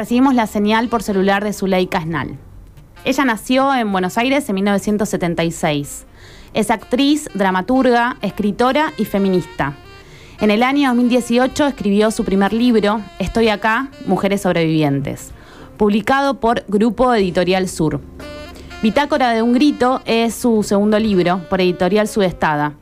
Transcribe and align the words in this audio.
recibimos 0.00 0.34
la 0.34 0.46
señal 0.46 0.88
por 0.88 1.02
celular 1.02 1.44
de 1.44 1.52
Zuleika 1.52 2.00
Snal. 2.00 2.38
Ella 3.04 3.24
nació 3.26 3.74
en 3.74 3.92
Buenos 3.92 4.16
Aires 4.16 4.48
en 4.48 4.54
1976. 4.54 6.06
Es 6.54 6.70
actriz, 6.70 7.28
dramaturga, 7.34 8.16
escritora 8.22 8.94
y 8.96 9.04
feminista. 9.04 9.76
En 10.40 10.50
el 10.50 10.62
año 10.62 10.88
2018 10.88 11.66
escribió 11.66 12.10
su 12.10 12.24
primer 12.24 12.54
libro, 12.54 13.02
Estoy 13.18 13.50
acá, 13.50 13.90
Mujeres 14.06 14.40
Sobrevivientes, 14.40 15.32
publicado 15.76 16.40
por 16.40 16.64
Grupo 16.66 17.12
Editorial 17.12 17.68
Sur. 17.68 18.00
Bitácora 18.82 19.32
de 19.32 19.42
un 19.42 19.52
grito 19.52 20.00
es 20.06 20.34
su 20.34 20.62
segundo 20.62 20.98
libro, 20.98 21.42
por 21.50 21.60
Editorial 21.60 22.08
Sudestada. 22.08 22.72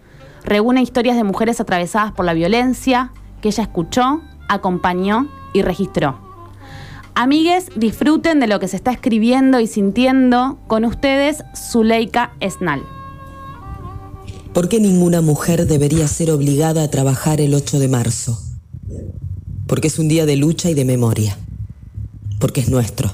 Reúne 0.44 0.82
historias 0.82 1.16
de 1.16 1.24
mujeres 1.24 1.60
atravesadas 1.60 2.12
por 2.12 2.24
la 2.24 2.34
violencia 2.34 3.10
que 3.42 3.48
ella 3.48 3.64
escuchó, 3.64 4.20
acompañó 4.48 5.26
y 5.52 5.62
registró. 5.62 6.27
Amigues, 7.20 7.64
disfruten 7.74 8.38
de 8.38 8.46
lo 8.46 8.60
que 8.60 8.68
se 8.68 8.76
está 8.76 8.92
escribiendo 8.92 9.58
y 9.58 9.66
sintiendo 9.66 10.60
con 10.68 10.84
ustedes, 10.84 11.38
Zuleika 11.52 12.32
Esnal. 12.38 12.84
¿Por 14.52 14.68
qué 14.68 14.78
ninguna 14.78 15.20
mujer 15.20 15.66
debería 15.66 16.06
ser 16.06 16.30
obligada 16.30 16.84
a 16.84 16.90
trabajar 16.92 17.40
el 17.40 17.54
8 17.54 17.80
de 17.80 17.88
marzo? 17.88 18.40
Porque 19.66 19.88
es 19.88 19.98
un 19.98 20.06
día 20.06 20.26
de 20.26 20.36
lucha 20.36 20.70
y 20.70 20.74
de 20.74 20.84
memoria. 20.84 21.36
Porque 22.38 22.60
es 22.60 22.68
nuestro. 22.68 23.12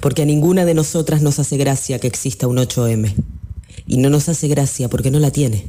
Porque 0.00 0.20
a 0.20 0.26
ninguna 0.26 0.66
de 0.66 0.74
nosotras 0.74 1.22
nos 1.22 1.38
hace 1.38 1.56
gracia 1.56 1.98
que 1.98 2.08
exista 2.08 2.46
un 2.46 2.58
8M. 2.58 3.14
Y 3.86 3.96
no 3.96 4.10
nos 4.10 4.28
hace 4.28 4.46
gracia 4.46 4.90
porque 4.90 5.10
no 5.10 5.20
la 5.20 5.30
tiene. 5.30 5.64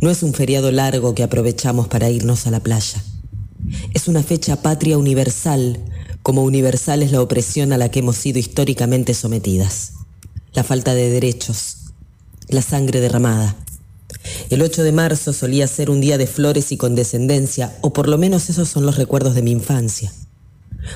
No 0.00 0.10
es 0.10 0.22
un 0.22 0.32
feriado 0.32 0.70
largo 0.70 1.12
que 1.16 1.24
aprovechamos 1.24 1.88
para 1.88 2.08
irnos 2.08 2.46
a 2.46 2.52
la 2.52 2.60
playa. 2.60 3.02
Es 3.94 4.06
una 4.06 4.22
fecha 4.22 4.62
patria 4.62 4.96
universal 4.96 5.80
como 6.22 6.44
universal 6.44 7.02
es 7.02 7.12
la 7.12 7.20
opresión 7.20 7.72
a 7.72 7.78
la 7.78 7.90
que 7.90 8.00
hemos 8.00 8.16
sido 8.16 8.38
históricamente 8.38 9.14
sometidas, 9.14 9.94
la 10.52 10.64
falta 10.64 10.94
de 10.94 11.10
derechos, 11.10 11.78
la 12.48 12.62
sangre 12.62 13.00
derramada. 13.00 13.56
El 14.50 14.62
8 14.62 14.84
de 14.84 14.92
marzo 14.92 15.32
solía 15.32 15.66
ser 15.66 15.90
un 15.90 16.00
día 16.00 16.18
de 16.18 16.26
flores 16.26 16.70
y 16.70 16.76
condescendencia, 16.76 17.76
o 17.80 17.92
por 17.92 18.08
lo 18.08 18.18
menos 18.18 18.50
esos 18.50 18.68
son 18.68 18.86
los 18.86 18.96
recuerdos 18.96 19.34
de 19.34 19.42
mi 19.42 19.50
infancia. 19.50 20.12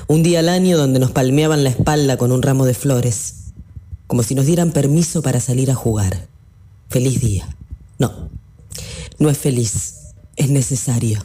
Un 0.07 0.23
día 0.23 0.39
al 0.39 0.49
año 0.49 0.77
donde 0.77 0.99
nos 0.99 1.11
palmeaban 1.11 1.63
la 1.63 1.69
espalda 1.69 2.17
con 2.17 2.31
un 2.31 2.41
ramo 2.41 2.65
de 2.65 2.73
flores, 2.73 3.33
como 4.05 4.23
si 4.23 4.35
nos 4.35 4.45
dieran 4.45 4.71
permiso 4.71 5.21
para 5.21 5.39
salir 5.39 5.71
a 5.71 5.75
jugar. 5.75 6.27
Feliz 6.89 7.19
día. 7.19 7.55
No, 7.99 8.29
no 9.19 9.29
es 9.29 9.37
feliz, 9.37 9.95
es 10.35 10.49
necesario. 10.49 11.21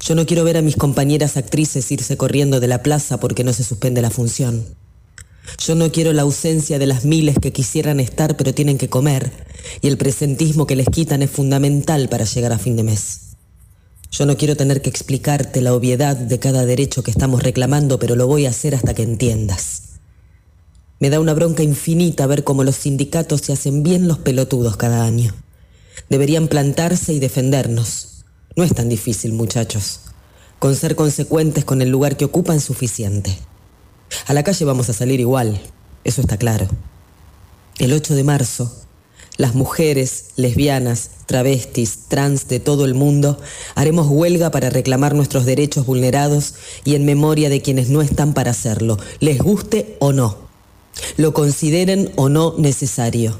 Yo 0.00 0.14
no 0.14 0.26
quiero 0.26 0.44
ver 0.44 0.56
a 0.56 0.62
mis 0.62 0.76
compañeras 0.76 1.36
actrices 1.36 1.90
irse 1.90 2.16
corriendo 2.16 2.60
de 2.60 2.68
la 2.68 2.82
plaza 2.82 3.20
porque 3.20 3.44
no 3.44 3.52
se 3.52 3.64
suspende 3.64 4.02
la 4.02 4.10
función. 4.10 4.64
Yo 5.58 5.74
no 5.74 5.90
quiero 5.90 6.12
la 6.12 6.22
ausencia 6.22 6.78
de 6.78 6.86
las 6.86 7.04
miles 7.04 7.36
que 7.40 7.52
quisieran 7.52 8.00
estar 8.00 8.36
pero 8.36 8.54
tienen 8.54 8.78
que 8.78 8.88
comer 8.88 9.32
y 9.80 9.88
el 9.88 9.96
presentismo 9.96 10.66
que 10.66 10.76
les 10.76 10.88
quitan 10.88 11.22
es 11.22 11.30
fundamental 11.30 12.08
para 12.08 12.24
llegar 12.24 12.52
a 12.52 12.58
fin 12.58 12.76
de 12.76 12.82
mes. 12.82 13.20
Yo 14.10 14.24
no 14.26 14.36
quiero 14.36 14.56
tener 14.56 14.80
que 14.80 14.88
explicarte 14.88 15.60
la 15.60 15.74
obviedad 15.74 16.16
de 16.16 16.38
cada 16.38 16.64
derecho 16.64 17.02
que 17.02 17.10
estamos 17.10 17.42
reclamando, 17.42 17.98
pero 17.98 18.16
lo 18.16 18.26
voy 18.26 18.46
a 18.46 18.50
hacer 18.50 18.74
hasta 18.74 18.94
que 18.94 19.02
entiendas. 19.02 19.82
Me 20.98 21.10
da 21.10 21.20
una 21.20 21.34
bronca 21.34 21.62
infinita 21.62 22.26
ver 22.26 22.42
cómo 22.42 22.64
los 22.64 22.76
sindicatos 22.76 23.42
se 23.42 23.52
hacen 23.52 23.82
bien 23.82 24.08
los 24.08 24.18
pelotudos 24.18 24.76
cada 24.76 25.04
año. 25.04 25.34
Deberían 26.08 26.48
plantarse 26.48 27.12
y 27.12 27.20
defendernos. 27.20 28.17
No 28.58 28.64
es 28.64 28.74
tan 28.74 28.88
difícil, 28.88 29.34
muchachos. 29.34 30.00
Con 30.58 30.74
ser 30.74 30.96
consecuentes 30.96 31.64
con 31.64 31.80
el 31.80 31.90
lugar 31.90 32.16
que 32.16 32.24
ocupan 32.24 32.58
suficiente. 32.58 33.38
A 34.26 34.34
la 34.34 34.42
calle 34.42 34.64
vamos 34.64 34.90
a 34.90 34.92
salir 34.92 35.20
igual, 35.20 35.60
eso 36.02 36.20
está 36.20 36.38
claro. 36.38 36.66
El 37.78 37.92
8 37.92 38.16
de 38.16 38.24
marzo, 38.24 38.74
las 39.36 39.54
mujeres, 39.54 40.30
lesbianas, 40.34 41.10
travestis, 41.26 42.08
trans 42.08 42.48
de 42.48 42.58
todo 42.58 42.84
el 42.84 42.94
mundo, 42.94 43.38
haremos 43.76 44.08
huelga 44.08 44.50
para 44.50 44.70
reclamar 44.70 45.14
nuestros 45.14 45.46
derechos 45.46 45.86
vulnerados 45.86 46.54
y 46.84 46.96
en 46.96 47.04
memoria 47.04 47.50
de 47.50 47.62
quienes 47.62 47.90
no 47.90 48.02
están 48.02 48.34
para 48.34 48.50
hacerlo, 48.50 48.98
les 49.20 49.38
guste 49.38 49.96
o 50.00 50.12
no, 50.12 50.36
lo 51.16 51.32
consideren 51.32 52.10
o 52.16 52.28
no 52.28 52.56
necesario. 52.58 53.38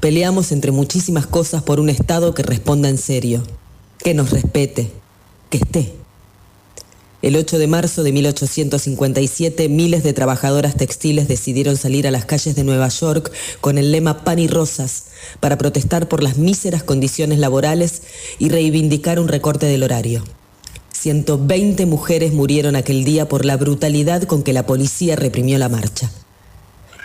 Peleamos 0.00 0.52
entre 0.52 0.70
muchísimas 0.70 1.26
cosas 1.26 1.62
por 1.62 1.80
un 1.80 1.88
Estado 1.88 2.34
que 2.34 2.42
responda 2.42 2.90
en 2.90 2.98
serio 2.98 3.42
que 4.04 4.12
nos 4.12 4.30
respete, 4.30 4.90
que 5.48 5.56
esté. 5.56 5.94
El 7.22 7.36
8 7.36 7.56
de 7.56 7.66
marzo 7.66 8.02
de 8.02 8.12
1857, 8.12 9.70
miles 9.70 10.02
de 10.02 10.12
trabajadoras 10.12 10.76
textiles 10.76 11.26
decidieron 11.26 11.78
salir 11.78 12.06
a 12.06 12.10
las 12.10 12.26
calles 12.26 12.54
de 12.54 12.64
Nueva 12.64 12.88
York 12.88 13.32
con 13.62 13.78
el 13.78 13.92
lema 13.92 14.22
Pan 14.22 14.38
y 14.38 14.46
Rosas 14.46 15.04
para 15.40 15.56
protestar 15.56 16.06
por 16.06 16.22
las 16.22 16.36
míseras 16.36 16.82
condiciones 16.82 17.38
laborales 17.38 18.02
y 18.38 18.50
reivindicar 18.50 19.18
un 19.18 19.28
recorte 19.28 19.64
del 19.64 19.82
horario. 19.82 20.22
120 20.92 21.86
mujeres 21.86 22.34
murieron 22.34 22.76
aquel 22.76 23.04
día 23.04 23.26
por 23.26 23.46
la 23.46 23.56
brutalidad 23.56 24.24
con 24.24 24.42
que 24.42 24.52
la 24.52 24.66
policía 24.66 25.16
reprimió 25.16 25.56
la 25.56 25.70
marcha. 25.70 26.10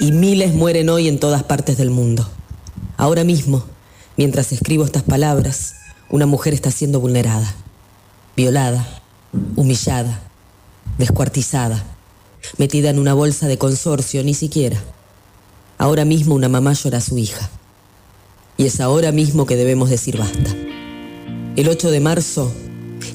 Y 0.01 0.11
miles 0.11 0.53
mueren 0.53 0.89
hoy 0.89 1.07
en 1.07 1.17
todas 1.17 1.43
partes 1.43 1.77
del 1.77 1.91
mundo. 1.91 2.29
Ahora 2.97 3.23
mismo, 3.23 3.63
mientras 4.17 4.51
escribo 4.51 4.83
estas 4.83 5.03
palabras, 5.03 5.75
una 6.09 6.25
mujer 6.25 6.53
está 6.53 6.71
siendo 6.71 6.99
vulnerada, 6.99 7.53
violada, 8.35 9.01
humillada, 9.55 10.21
descuartizada, 10.97 11.83
metida 12.57 12.89
en 12.89 12.99
una 12.99 13.13
bolsa 13.13 13.47
de 13.47 13.57
consorcio, 13.57 14.23
ni 14.23 14.33
siquiera. 14.33 14.77
Ahora 15.77 16.05
mismo 16.05 16.35
una 16.35 16.49
mamá 16.49 16.73
llora 16.73 16.97
a 16.97 17.01
su 17.01 17.17
hija. 17.17 17.49
Y 18.57 18.65
es 18.65 18.81
ahora 18.81 19.11
mismo 19.11 19.45
que 19.45 19.55
debemos 19.55 19.89
decir 19.89 20.17
basta. 20.17 20.55
El 21.55 21.69
8 21.69 21.91
de 21.91 21.99
marzo, 21.99 22.51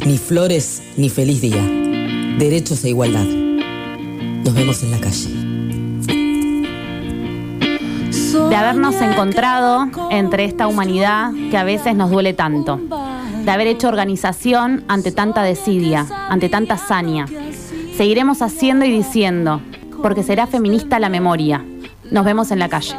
ni 0.07 0.17
flores 0.17 0.83
ni 0.97 1.11
feliz 1.11 1.41
día. 1.41 1.63
Derechos 2.39 2.85
e 2.85 2.91
igualdad. 2.91 3.27
Nos 3.27 4.55
vemos 4.55 4.83
en 4.83 4.91
la 4.91 5.01
calle 5.01 5.54
de 8.49 8.57
habernos 8.57 8.95
encontrado 9.01 9.87
entre 10.11 10.45
esta 10.45 10.67
humanidad 10.67 11.31
que 11.51 11.57
a 11.57 11.65
veces 11.65 11.95
nos 11.95 12.11
duele 12.11 12.35
tanto, 12.35 12.81
de 13.45 13.51
haber 13.51 13.67
hecho 13.67 13.89
organización 13.89 14.85
ante 14.89 15.13
tanta 15.13 15.43
desidia, 15.43 16.07
ante 16.29 16.49
tanta 16.49 16.75
hazaña. 16.75 17.27
Seguiremos 17.97 18.43
haciendo 18.43 18.85
y 18.85 18.91
diciendo, 18.91 19.61
porque 20.03 20.23
será 20.23 20.47
feminista 20.47 20.99
la 20.99 21.09
memoria. 21.09 21.65
Nos 22.11 22.25
vemos 22.25 22.51
en 22.51 22.59
la 22.59 22.69
calle. 22.69 22.95